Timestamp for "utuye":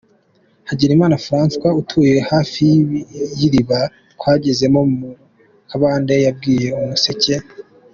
1.81-2.15